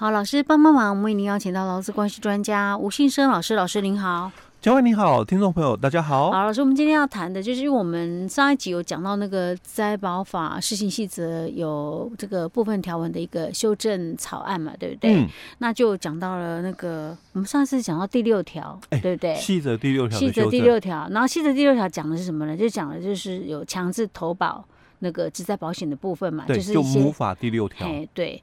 [0.00, 4.30] 好，老师帮帮忙，我们为您邀请到劳资关系专家吴信生老师，老师您好。
[4.60, 6.30] 嘉惠你好，听众朋友大家好。
[6.30, 15.16] 好，老师，我们今天要谈的就是我们上一集有讲到那个《灾保法施行细则》有这个部分条文的一个修正草案嘛，对不对？
[15.16, 15.26] 嗯。
[15.58, 19.34] 那就讲到了那个我们上次讲到第六条，欸、对不对？
[19.34, 20.16] 细则第六条。
[20.16, 22.56] 细则第六条，然后细则第六条讲的是什么呢？
[22.56, 24.64] 就讲的就是有强制投保
[25.00, 27.84] 那个职灾保险的部分嘛，对就是就母法第六条。
[27.84, 28.40] 哎，对。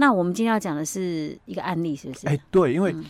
[0.00, 2.26] 那我们今天要讲的是一个案例，是不是？
[2.26, 2.92] 哎，对，因为。
[2.92, 3.04] 嗯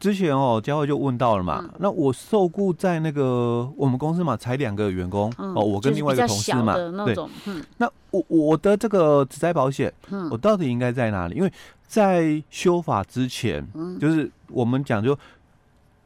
[0.00, 6.72] 之前哦，佳慧就问到了嘛，嗯、那我受雇在那个我们公司嘛，才两个员工、嗯、哦，我跟另外一个同事嘛，
[7.04, 11.34] 对，嗯、那我我的这个职灾保险，嗯、我到底应该在哪里？
[11.34, 11.52] 因为
[11.88, 15.18] 在修法之前，嗯、就是我们讲就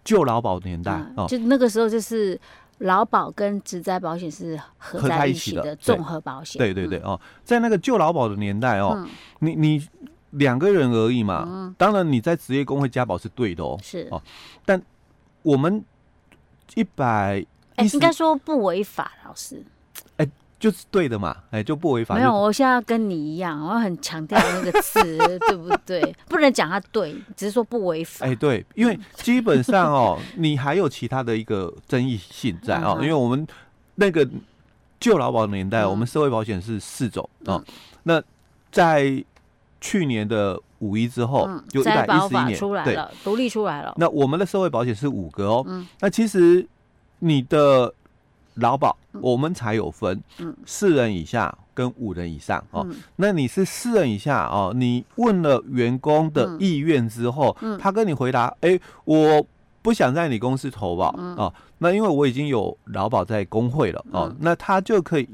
[0.02, 2.40] 旧劳保年代、嗯、哦，就那个时候就是
[2.78, 9.08] 劳保跟职灾保险是合在一起的综合保险，对对对哦，在那个旧劳保的年代哦，嗯、
[9.40, 9.88] 你你。
[10.36, 14.08] 两个人而已嘛，嗯、当然你在职业工会加保是对的哦，是。
[14.10, 14.22] 哦，
[14.64, 14.80] 但
[15.42, 15.84] 我们
[16.74, 17.44] 一百，
[17.76, 19.64] 哎，应该说不违法，老师，哎，
[20.62, 22.14] 就是对的嘛，哎，就不违法。
[22.14, 25.02] 没有，我现在要跟你一样，我要很强调那个词，
[25.48, 26.00] 对不对？
[26.30, 28.24] 不能讲它对，只是说不违法。
[28.24, 33.44] 哎，对，因为基本上哦， 你还有其他的一个争议性在哦，因为我们
[33.96, 34.24] 那个
[35.00, 37.74] 旧劳保的年代，嗯、我们社会保险是四种哦，嗯、
[38.04, 38.22] 那
[38.70, 39.24] 在。
[39.84, 43.92] 去年的五一之后，就一百一十一年出来了，独立出来了。
[43.96, 45.64] 那我们的社会保险是五个哦。
[45.66, 45.84] 嗯。
[45.98, 46.64] 那其实
[47.18, 47.92] 你的
[48.54, 52.86] 劳保，我们才有分，嗯，四人以下跟五人以上哦。
[53.16, 59.44] 那你是四人以下哦，你问了员工的意愿之后，他跟你回答，哎，我
[59.80, 61.52] 不想在你公司投保哦。
[61.78, 65.28] 那因为我已经有劳保在工会了哦，那他就可以。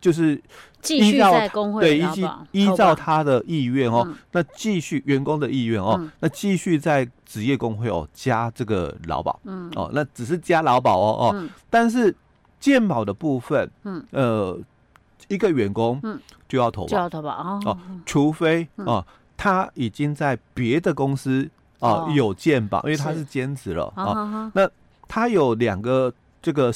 [0.00, 0.42] 就是
[0.80, 9.70] 继续在工会对依据依照他的意愿哦，那继续员工的意愿哦，那继续在职业工会哦加这个劳保，嗯。
[9.76, 12.16] 哦，那只是加劳保哦哦，但是
[12.60, 14.04] 健保的部分，嗯。
[14.12, 14.56] 呃，
[15.26, 16.20] 一个员工嗯。
[16.48, 17.30] 就要投保，就要投保
[17.64, 19.04] 哦，除非哦
[19.36, 24.68] 他已经在别的公司哦有健保，因为他是兼职了啊，那
[25.08, 26.72] 他有两个这个。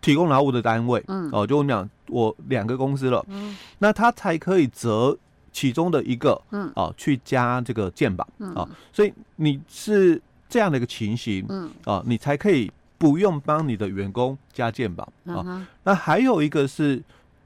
[0.00, 5.14] 提供劳务的单位，嗯，哦，就我们讲，我两个公司了，嗯，那他才可以择
[5.52, 17.02] 其中的一个，嗯，哦，去加这个健保，嗯，哦，所以你是这样的一个情形，嗯，哦，你才可以不用帮你的员工加健保，啊，那还有一个是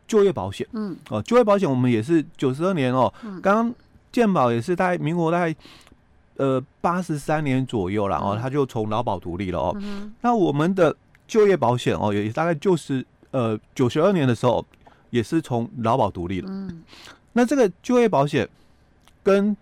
[0.09, 3.75] 就业保险，嗯，哦，就业保险我们也是九十二年哦，刚刚
[4.11, 5.55] 健保也是大概民国大概
[6.39, 9.77] 呃八十三年左右了，哦，他就从劳保独立了哦，
[10.23, 10.97] 那我们的。
[11.25, 14.63] 就业保险哦，也大概就是呃九十二年的时候，
[15.09, 16.49] 也是从劳保独立了。
[16.51, 16.83] 嗯，
[17.33, 18.47] 那这个就业保险
[19.23, 19.57] 跟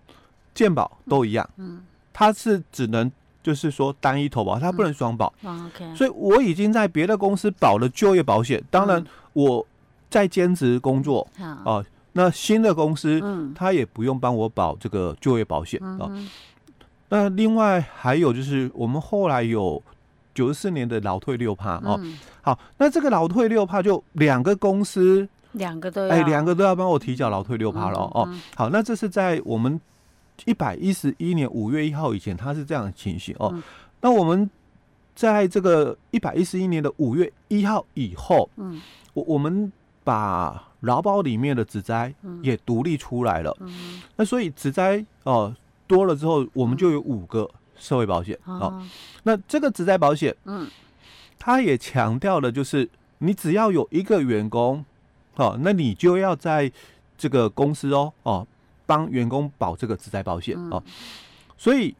[0.53, 1.81] 健保都一样，嗯，
[2.11, 3.09] 它是只能
[3.43, 5.33] 就是说单一投保，它不能双保。
[5.43, 9.03] OK，所以我已经在别的公司保了就业保险，当然
[9.33, 9.65] 我
[10.09, 13.21] 在兼职工作，啊，那新的公司
[13.55, 16.09] 他也不用帮我保这个就业保险啊。
[17.09, 19.81] 那另外还有就是我们后来有。
[20.33, 21.99] 九十四年的劳退六趴哦，
[22.41, 28.33] 好，那这个劳退六趴就两个公司，两个都要，哎，两个都要帮我提交劳退六趴了哦。
[28.55, 29.77] 好，那这是在我们
[30.45, 33.53] 一百一十一年五月一号以前，它是这样的情形哦。
[34.01, 34.49] 那我们
[35.15, 38.81] 在这个一百一十一年的五月一号以后，嗯，
[39.13, 39.71] 我我们
[40.03, 45.55] 把劳保里面的职灾也独立出来了，嗯，那所以职灾哦
[45.87, 47.49] 多了之后，我们就有五个。
[47.77, 48.79] 社会保险哦，
[49.23, 50.69] 那这个职灾保险，嗯，
[51.39, 52.87] 他也强调了，就是
[53.17, 54.85] 你只要有一个员工，
[55.37, 56.71] 哦，那你就要在
[57.17, 58.47] 这个公司哦，哦，
[58.91, 60.83] 帮员工保这个职灾保险哦。
[61.57, 61.95] 所以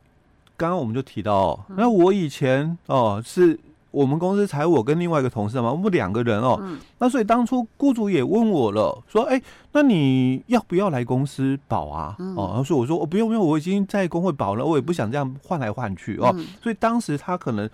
[0.57, 3.59] 刚刚我们就提到哦，那我以前哦是。
[3.91, 6.57] 我们公司才我跟另外一个同事嘛，我们两个人哦。
[6.61, 9.43] 嗯、那所以当初雇主也问我了，说：“哎、欸，
[9.73, 16.31] 那你要不要来公司保啊？”嗯、哦，然后说：“我说我不用，不用，我已经在工会保了，我也不想这样换来换去哦。
[16.37, 17.69] 嗯”所以当时他可能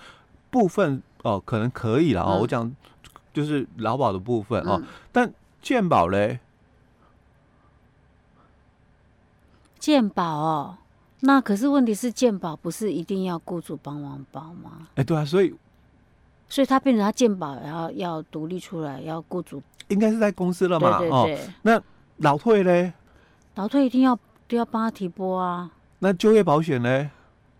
[0.49, 2.31] 部分哦，可能可以了哦。
[2.31, 2.75] 嗯、我讲
[3.31, 5.31] 就是劳保的部分哦，嗯、但
[5.61, 6.39] 健保嘞，
[9.87, 10.77] 健保哦，
[11.21, 14.71] 那可是问题是健保不是一定要雇主帮忙保吗？
[14.95, 15.55] 哎、欸，对啊，所以。
[16.49, 20.97] 所以他变成他健保，然后要独立出来，要雇主应该是在公司了嘛？
[20.99, 21.35] 对对对。
[21.35, 21.81] 哦、那
[22.17, 22.91] 老退嘞？
[23.55, 24.13] 老退一定要
[24.49, 25.71] 都要帮他提拨啊。
[25.99, 27.09] 那就业保险呢？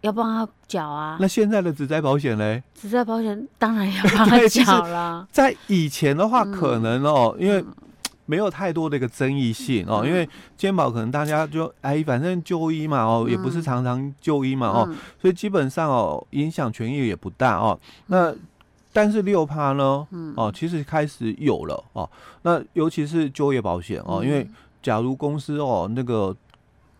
[0.01, 1.15] 要帮他缴啊。
[1.21, 2.61] 那现在的职灾保险呢？
[2.75, 5.25] 职灾保险当然要帮他 缴啦。
[5.31, 7.63] 在以前的话，可能哦，嗯、因为
[8.27, 17.79] 没有太多的一个争议性哦，因为健保可能大家就哎，反正就医嘛哦，也不是常常就医嘛哦，所以基本上哦，影响权益也不大哦。
[18.05, 18.31] 那
[18.93, 22.07] 但是六趴呢，哦，其实开始有了哦。
[22.43, 24.47] 那尤其是就业保险哦，因为
[24.83, 26.35] 假如公司哦那个。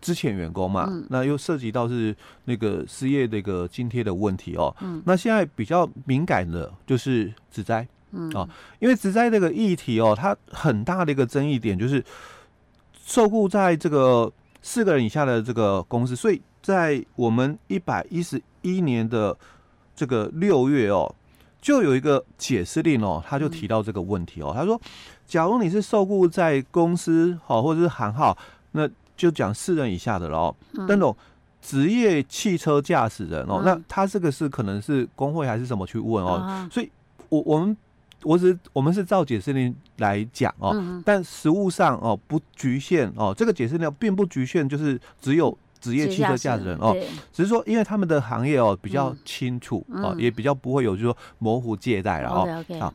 [0.00, 2.14] 之前员工嘛，嗯、那又涉及到是
[2.44, 4.72] 那个失业的一个津贴的问题哦。
[4.80, 8.30] 嗯、那现在比较敏感的就是职灾，嗯。
[8.30, 12.04] 啊，因为职灾这个议题哦，它很大的一个争议点就是
[13.04, 14.30] 受雇在这个
[14.62, 19.36] 四个人以下的这个公司，所以在我们一百一十一年的
[19.94, 21.14] 这个六月哦，
[21.60, 24.80] 就有一个解释令哦，他就提到这个问题哦，他说，
[25.26, 28.36] 假如你是受雇在公司好或者是行号，
[28.72, 30.56] 那就讲四人以下的了哦，
[30.86, 31.16] 那种
[31.60, 36.90] 职业汽车驾驶人哦，那他这个是可能是工会还是什么去问哦，所以
[37.28, 37.76] 我我们
[38.22, 40.74] 我只是我们是照解释令来讲哦，
[41.04, 46.96] 但实物上哦不局限哦，这个解释令并不局限，就是只有职业汽车驾驶人哦，
[47.32, 52.94] 只是说因为他们的行业哦比较清楚哦，也比较不会有就是说模糊借贷了哦，好，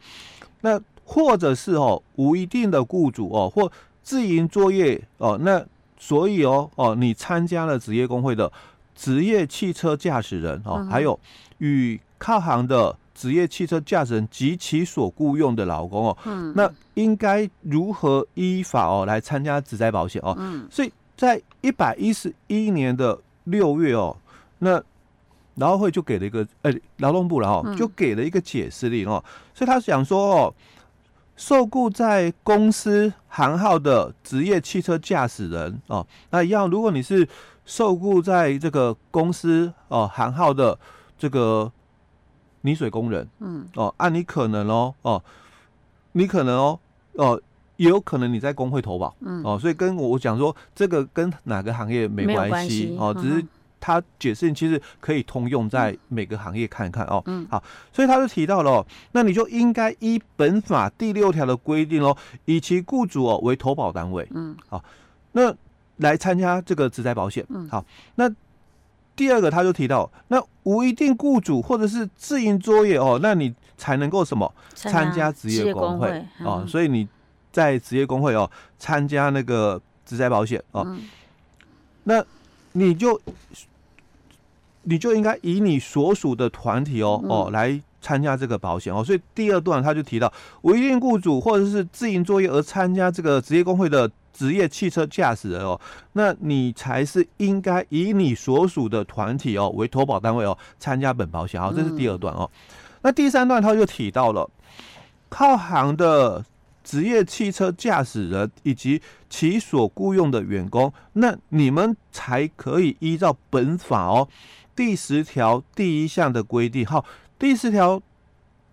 [0.61, 3.71] 那或者是哦无一定的雇主哦或
[4.01, 5.65] 自营作业哦那。
[5.95, 8.51] 所以哦哦，你参加了职业工会的
[8.93, 11.17] 职业汽车驾驶人哦，还有
[11.59, 16.17] 与靠行的职业汽车驾驶人及其所雇佣的劳工哦，
[16.55, 20.35] 那应该如何依法哦来参加职灾保险哦？
[20.39, 24.15] 嗯所以在一百一十一年的六月哦，
[24.59, 24.81] 那
[25.55, 29.23] 劳动会就给了一个呃劳动部然后就给了一个解释令哦，
[29.53, 30.53] 所以他想说哦。
[31.35, 37.27] 受雇在公司行号的职业汽车驾驶人哦，那一样，如果你是
[37.65, 40.77] 受雇在这个公司哦行号的
[41.17, 41.69] 这个
[42.63, 45.23] 泥水工人，嗯，哦，按、啊、你可能哦，哦，
[46.11, 46.79] 你可能哦，
[47.13, 47.41] 哦，
[47.77, 52.97] 也有可能你在工会投保，嗯，哦，所以跟我讲说，这个跟哪个行业没关系。
[52.99, 53.45] 哦，只是。
[53.85, 57.21] 他解释其实可以通用在每个行业看一看哦。
[57.25, 57.61] 嗯，好，
[57.91, 62.15] 所以他就提到了哦，那你就应该依本法第六条的规定哦，
[62.45, 64.25] 以其雇主哦为投保单位。
[64.31, 64.81] 嗯，好，
[65.33, 65.53] 那
[65.97, 67.45] 来参加这个职灾保险。
[67.49, 67.83] 嗯，好，
[68.15, 68.31] 那
[69.15, 76.65] 第二个他就提到，那无一定雇主或者是自营作业哦，那你才能够什么参加职业工会哦。
[76.67, 77.07] 所以你
[77.51, 78.49] 在职业工会哦
[78.79, 80.97] 参加那个职灾保险哦，
[82.03, 82.23] 那
[82.73, 83.19] 你就。
[84.85, 95.79] 你就应该以你所属的团体哦哦来参加这个保险哦，所以第二段他就提到，无一定雇主或者是自营作业而参加这个职业工会的职业汽车驾驶人哦，
[96.11, 101.61] 那你才是应该以你所属的团体哦为投保单位哦参加本保险。
[101.61, 102.49] 哦，这是第二段哦。
[103.01, 104.49] 那第三段他就提到了，
[105.29, 106.43] 靠行的
[106.83, 114.27] 职业汽车驾驶人以及其所雇佣的员工，那你们才可以依照本法哦。
[114.75, 117.05] 第十条第一项的规定，好，
[117.43, 118.01] 第四条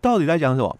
[0.00, 0.78] 到底在讲什么？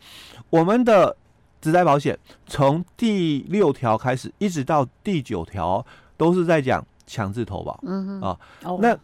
[0.48, 1.16] 我们的
[1.60, 2.16] 职灾保险
[2.46, 5.84] 从第六条开始，一直到第九条，
[6.16, 8.38] 都是在讲强制投保，嗯哼啊，
[8.81, 8.96] 那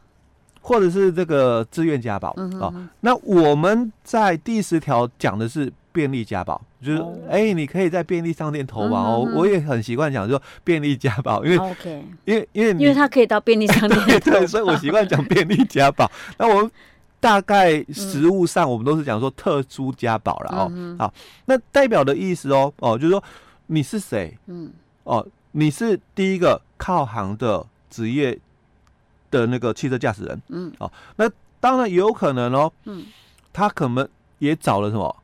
[0.60, 2.28] 或者是这个自愿加保，
[2.60, 6.62] 啊，那我们在第十条讲的是便利加保。
[6.80, 9.28] 就是哎、欸，你可以在便利商店投保哦。
[9.34, 12.02] 我也很习惯讲说便利加保，因为 Okay.
[12.24, 16.08] 因为因为因为他可以到便利商店 所以我习惯讲便利加保。
[16.38, 16.70] 那我们
[17.20, 20.68] 大概实物上，我们都是讲说特殊家宝了哦。
[20.72, 21.12] 嗯、好，
[21.44, 23.22] 那代表的意思哦哦，就是说
[23.66, 24.36] 你是谁？
[24.46, 24.70] 嗯
[25.04, 28.38] 哦，你是第一个靠行的职业
[29.30, 30.42] 的那个汽车驾驶人。
[30.48, 31.30] 嗯哦，那
[31.60, 32.72] 当然也有可能哦。
[32.84, 33.04] 嗯，
[33.52, 34.08] 他可能
[34.38, 35.16] 也找了什么？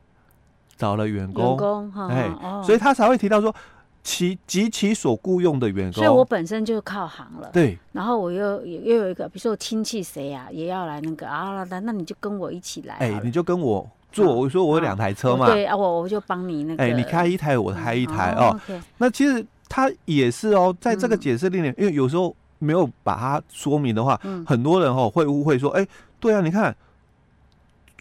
[0.75, 2.29] 找了员工，哎，
[2.65, 3.55] 所以他才会提到说
[4.03, 5.93] 其及其所雇佣的员工。
[5.93, 7.77] 所以我本身就靠行了，对。
[7.93, 14.35] 然后我又又有一个，比如说我亲戚谁呀，也要来那个啊，那那你就跟我一起来，哎，你就跟我坐。
[14.35, 18.59] 我说我有两台车嘛，对啊，我我就帮你那个，哎，你开一台，我开一台哦。
[18.97, 25.87] 那其实他也是哦，在这个解释里面，因为有时候没有把它说明的话，很多人哦会误会说，哎，
[26.19, 26.75] 对啊，你看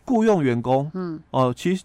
[0.05, 1.85] 雇佣员工，嗯，哦，其实。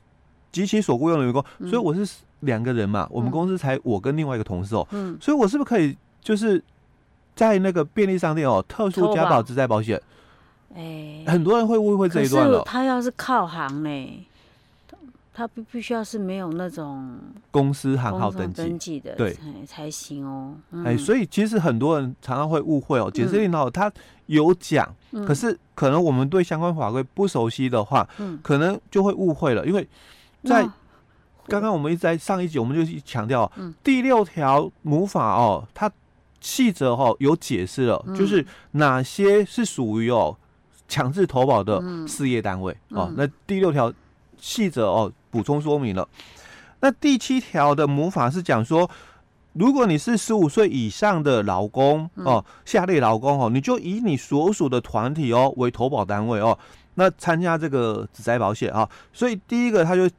[0.58, 6.64] 及其所雇佣的员工，所以我是两个人嘛，嗯、我们公司才我跟另外一个同事哦，嗯，所以我是不是可以就是
[7.36, 10.02] 在那个便利商店哦，特殊加保自在保险？
[10.76, 12.64] 哎，很多人会误会这一段了。
[12.66, 14.28] 他要是靠行呢，
[15.34, 17.18] 他必必须要是没有那种
[17.52, 20.54] 公司行号登记登记的，对，才行哦。
[20.84, 23.92] 哎、嗯，所以其实很多人常常会误会哦，解释令哦，他
[24.28, 29.88] 有讲，嗯、可是可能我们对相关法规不熟悉的话，嗯，可能就会误会了，因为。
[30.48, 30.68] 在
[31.48, 35.92] 刚刚我们一直在上一集，我们就强调，嗯，第六条母法哦，它
[36.42, 40.38] 细则哦有解释了，嗯、就是哪些是属于哦
[40.88, 43.14] 强制投保的事业单位、嗯、哦。
[43.16, 43.92] 那第六条
[44.38, 46.08] 细则哦补充说明了。
[46.80, 48.90] 那第七条的母法是讲说，
[49.54, 56.58] 如果你是十五岁以上的劳工哦，下列劳工哦，你就以你所属的团体哦为投保单位哦。
[56.96, 60.10] 那参加这个职灾保险啊，所以第一个他就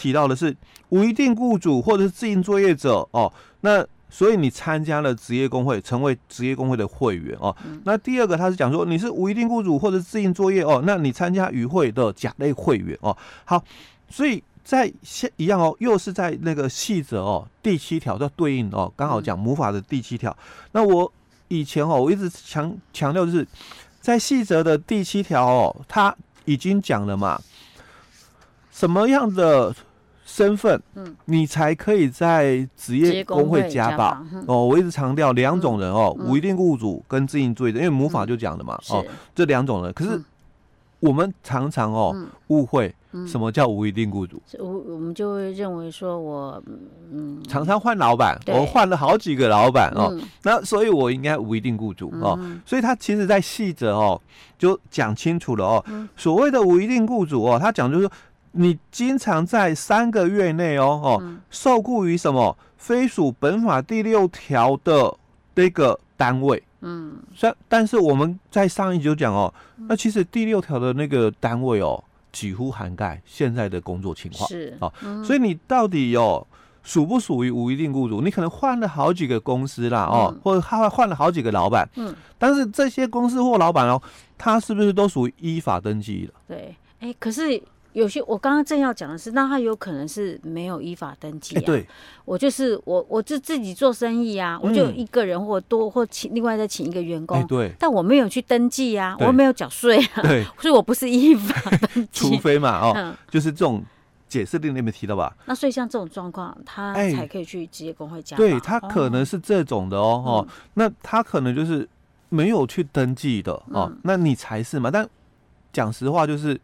[0.00, 0.56] 提到的是
[0.88, 3.30] 无一定雇主或者是自营作业者哦。
[3.60, 7.54] 那所以你参加了职业工会，成为职业工会的会员哦。
[7.84, 13.14] 那第二个他是讲说你是无一定雇主或者自营作业哦，那你参加与会的甲类会员哦。
[13.44, 13.62] 好，
[14.08, 20.34] 所以在现一样哦，又是在那个细则哦第七条的对应哦，刚好讲母法的第七条。
[20.72, 21.12] 那我
[21.48, 23.46] 以前哦，我一直强强调就是。
[24.02, 26.16] 在细则的第七条哦，他
[26.46, 27.38] 已经讲了嘛，
[28.72, 29.76] 什么样的
[30.30, 34.16] 身份，嗯，你才可以在职业工会加保。
[34.46, 34.64] 哦？
[34.66, 40.22] 我一直强调两种人哦，无一定雇主跟自营作业者，因为母法就讲了嘛，哦，这两种人，可是。
[41.00, 42.14] 我们常常哦
[42.48, 42.94] 误会
[43.26, 46.62] 什么叫无一定雇主，我、嗯、我们就会认为说我
[47.10, 47.42] 嗯。
[47.48, 54.20] 常常换老板，我换了好几个老板哦，嗯、那所以我应该无一定雇主哦，嗯、所以他其实在细则哦
[54.58, 58.12] 就讲清楚了哦，嗯、所谓的无一定雇主哦，他讲就是说
[58.52, 62.56] 你经常在三个月内哦哦受雇于什么？
[62.76, 65.14] 非属本法第六条的
[65.54, 66.62] 这个单位。
[66.80, 72.02] 嗯，但但是我们在上一集就讲哦，那其实第六条的那个单位哦，
[72.32, 74.48] 几乎涵盖现在的工作情况。
[74.48, 74.74] 是。
[74.80, 74.90] 啊，
[75.22, 76.46] 所以你到底有
[76.82, 78.22] 属不属于无一定雇主？
[78.22, 84.00] 你可能换了好几个公司啦哦，或者他换了好几个老板，嗯，但是这些公司或老板哦，
[84.38, 86.32] 他是不是都属于依法登记的？
[86.48, 87.62] 对，哎，可是。
[87.92, 91.62] 有些我刚刚正要讲的是，那他有可能是没有依法登记啊。
[91.66, 91.84] 对，
[92.24, 97.44] 我就是我，我就自己做生意啊，我就一个人或多或请另外再请一个员工。
[97.48, 100.22] 对，但我没有去登记啊，我没有缴税啊。
[100.22, 102.30] 对， 所以我不是依法登记。
[102.30, 103.82] 除非嘛，哦，就是这种
[104.28, 105.36] 解释令里面提到吧。
[105.46, 108.38] 那所以像这种状况，他才可以去职业工会加保。
[108.38, 111.88] 对，他可能是这种的哦，哦，那他可能就是
[112.28, 114.90] 没有去登记的哦，那你才是嘛。
[114.92, 115.08] 但
[115.72, 116.60] 讲实话就是。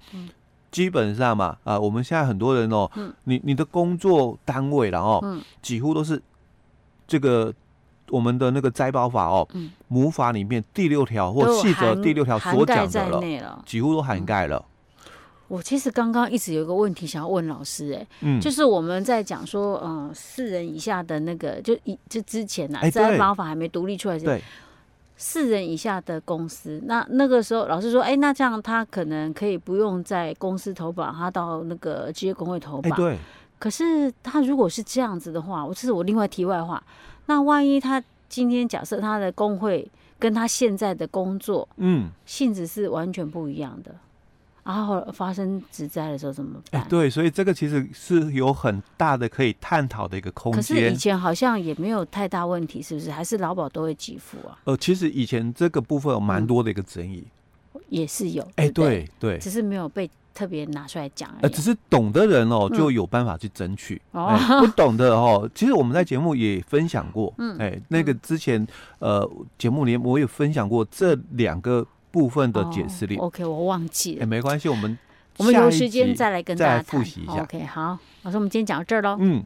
[0.76, 6.22] 基本上嘛，啊，我们现在很多人哦，嗯、你你的工作单位然后，嗯、几乎都是
[7.06, 7.50] 这个
[8.10, 13.62] 我们的那个摘包法哦，嗯、母法里面第六条或细则第六条所讲的了，了。
[13.64, 14.62] 几乎都涵盖了。
[15.48, 24.42] 我其实刚刚一直有一个问题想要问老师，哎，嗯，就是我们在讲说，嗯、呃，四人以下的那个，就以就之前呐、啊，灾保法还没独立出来之前。
[25.16, 32.90] 四人以下的公司，那那个时候老师说，哎、欸，那这样他可能可以不用在公司投保，他到那个职业工会投保。
[32.90, 33.18] 欸、对。
[33.58, 36.82] 可是他如果是这样子的话，我这是我另外题外话。
[37.24, 43.94] 那万一他今天假设他的工会跟他现在的工作，嗯，性质是完全不一样的。
[44.66, 46.84] 然后发生职灾的时候怎么办？
[46.88, 50.60] 对，所以这个其实是有很大的可以探讨的一个空间。
[50.60, 53.08] 可是以前好像也没有太大问题，是不是？
[53.08, 54.58] 还是劳保都会给付啊？
[54.64, 57.24] 呃，其实以前这个部分有蛮多的一个争议，
[57.90, 58.44] 也是有。
[58.56, 61.32] 哎，对对，只是没有被特别拿出来讲。
[61.42, 67.32] 呃，只是懂的人哦就有办法去争取，哦不懂的哦，其实我们在节目也分享过。
[67.38, 68.66] 嗯，哎，那个之前
[68.98, 71.86] 呃节目里面我也分享过这两个。
[72.16, 74.98] 部分的解释力、oh,，OK，我忘记了，没关系，我们
[75.36, 77.42] 我们有时间再来跟大家复习一下。
[77.42, 79.18] OK，好，老师，我们今天讲到这儿喽。
[79.20, 79.44] 嗯。